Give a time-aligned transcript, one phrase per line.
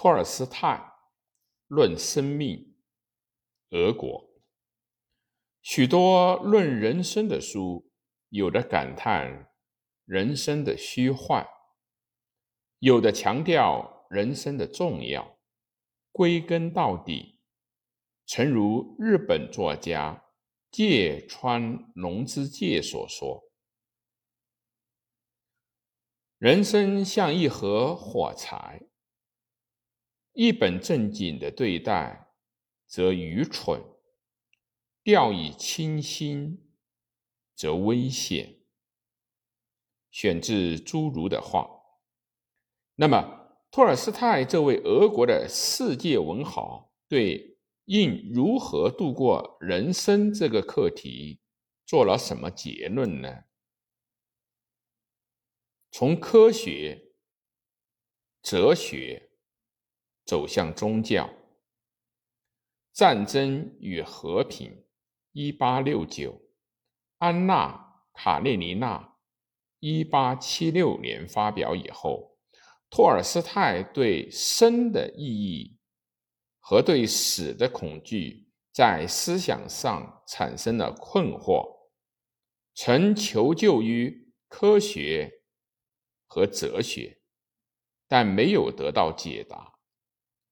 [0.00, 0.92] 托尔斯泰
[1.66, 2.76] 论生命，
[3.70, 4.30] 俄国
[5.60, 7.90] 许多论人生的书，
[8.28, 9.52] 有的感叹
[10.04, 11.44] 人生的虚幻，
[12.78, 15.36] 有的强调人生的重要。
[16.12, 17.40] 归根到底，
[18.24, 20.26] 诚如日本作家
[20.70, 23.50] 芥川龙之介所说
[26.38, 28.82] ：“人生像一盒火柴。”
[30.40, 32.28] 一本正经的对待，
[32.86, 33.80] 则愚蠢；
[35.02, 36.70] 掉以轻心，
[37.56, 38.60] 则危险。
[40.12, 41.68] 选自诸如的话。
[42.94, 51.40] 那么，托尔斯泰这位俄国的世界文豪，对应如何度过人生这个课题，
[51.84, 53.42] 做了什么结论呢？
[55.90, 57.10] 从科学、
[58.40, 59.27] 哲学。
[60.28, 61.30] 走向宗教，
[62.92, 64.84] 战争与和平，
[65.32, 66.38] 一八六九，
[67.16, 69.14] 安娜·卡列尼娜，
[69.78, 72.36] 一八七六年发表以后，
[72.90, 75.78] 托尔斯泰对生的意义
[76.60, 81.88] 和对死的恐惧，在思想上产生了困惑，
[82.74, 85.40] 曾求救于科学
[86.26, 87.22] 和哲学，
[88.06, 89.77] 但没有得到解答。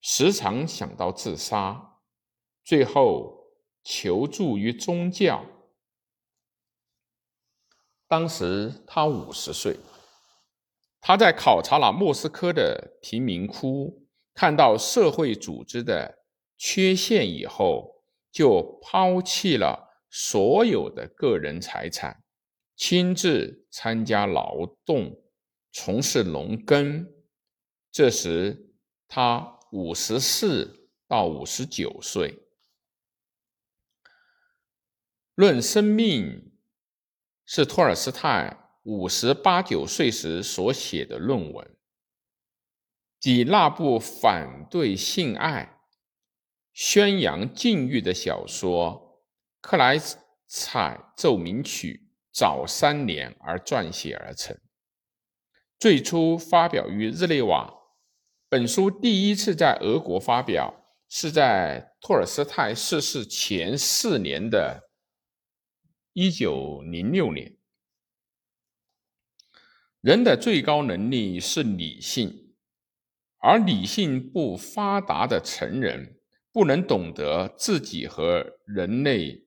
[0.00, 1.98] 时常想到自杀，
[2.64, 3.50] 最后
[3.82, 5.44] 求助于宗教。
[8.06, 9.76] 当时他五十岁，
[11.00, 16.24] 他在考察了莫斯科的贫民窟，看到社会组织的
[16.56, 22.22] 缺陷以后，就抛弃了所有的个人财产，
[22.76, 25.20] 亲自参加劳动，
[25.72, 27.12] 从事农耕。
[27.90, 28.70] 这时
[29.08, 29.57] 他。
[29.70, 32.38] 五十四到五十九岁，
[35.34, 36.52] 论生命
[37.44, 41.76] 是托尔斯泰五十八九岁时所写的论文，
[43.20, 45.80] 即那部反对性爱、
[46.72, 49.20] 宣扬禁欲的小说
[49.60, 49.98] 《克莱
[50.46, 54.58] 采奏鸣曲》早三年而撰写而成，
[55.78, 57.77] 最初发表于日内瓦。
[58.50, 64.88] 本书第一次在俄国发表，是在托尔斯泰逝世前四年的
[66.14, 67.58] 1906年。
[70.00, 72.54] 人的最高能力是理性，
[73.36, 76.18] 而理性不发达的成人
[76.50, 79.46] 不能懂得自己和人类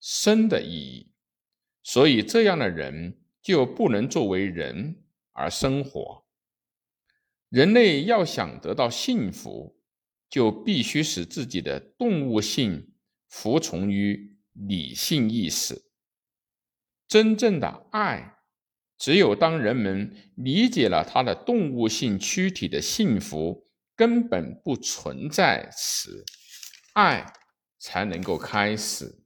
[0.00, 1.12] 生的意义，
[1.82, 6.24] 所以这样的人就不能作为人而生活。
[7.50, 9.76] 人类要想得到幸福，
[10.28, 12.92] 就必须使自己的动物性
[13.28, 15.82] 服从于理性意识。
[17.08, 18.36] 真正的爱，
[18.96, 26.24] 只有当人们理解了他的动物性躯体的幸福根本不存在时，
[26.94, 27.32] 爱
[27.80, 29.24] 才能够开始。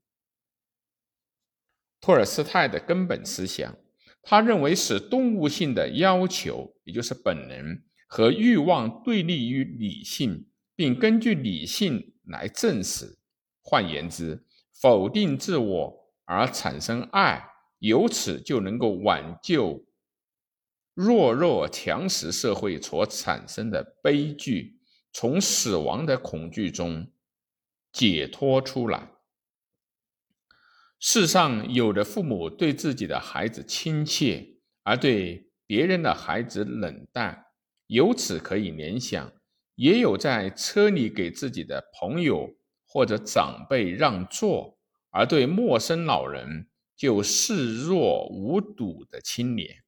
[2.00, 3.76] 托尔斯泰的根本思想，
[4.22, 7.82] 他认为使动物性的要求，也就是本能。
[8.16, 13.18] 和欲望对立于理性，并根据理性来证实。
[13.60, 17.44] 换言之，否定自我而产生爱，
[17.80, 19.84] 由此就能够挽救
[20.94, 24.78] 弱肉强食社会所产生的悲剧，
[25.12, 27.10] 从死亡的恐惧中
[27.92, 29.10] 解脱出来。
[31.00, 37.43] 世上有的父母对自己的孩子亲切，而对别人的孩子冷淡。
[37.86, 39.32] 由此可以联想，
[39.74, 42.54] 也有在车里给自己的朋友
[42.86, 44.78] 或者长辈让座，
[45.10, 49.84] 而对陌生老人就视若无睹的青年。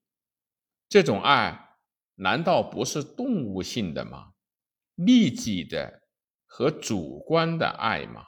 [0.88, 1.76] 这种爱
[2.16, 4.32] 难道不是动物性的吗？
[4.94, 6.02] 利己的
[6.46, 8.24] 和主观的爱吗？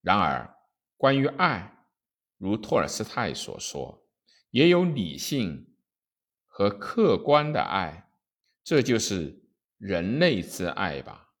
[0.00, 0.56] 然而，
[0.96, 1.86] 关于爱，
[2.38, 4.06] 如托尔斯泰所说，
[4.50, 5.74] 也有理性
[6.46, 8.05] 和客观的爱。
[8.66, 9.44] 这就是
[9.78, 11.32] 人类之爱吧。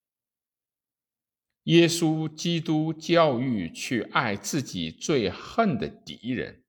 [1.64, 6.62] 耶稣基督教育去爱自己最恨的敌人，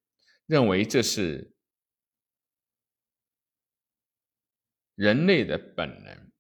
[0.48, 1.54] 认为这是
[4.96, 6.32] 人类的本能。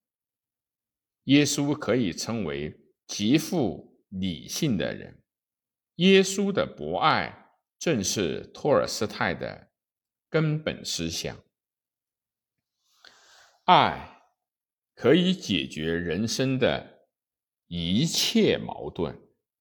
[1.25, 2.75] 耶稣可以称为
[3.05, 5.23] 极富理性的人。
[5.97, 9.71] 耶稣的博爱正是托尔斯泰的
[10.27, 11.37] 根本思想。
[13.67, 14.21] 爱
[14.95, 17.09] 可以解决人生的
[17.67, 19.26] 一切矛盾。